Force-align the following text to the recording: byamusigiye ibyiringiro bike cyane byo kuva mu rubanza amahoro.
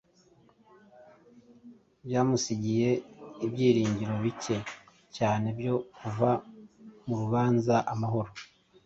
byamusigiye 2.05 2.89
ibyiringiro 3.45 4.13
bike 4.23 4.57
cyane 5.15 5.47
byo 5.59 5.75
kuva 5.97 6.29
mu 7.05 7.15
rubanza 7.21 7.75
amahoro. 7.93 8.31